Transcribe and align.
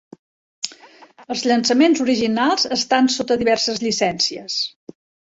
Els 1.35 1.43
llançaments 1.51 2.01
originals 2.05 2.65
estan 2.79 3.11
sota 3.17 3.39
diverses 3.43 3.83
llicències. 3.85 4.57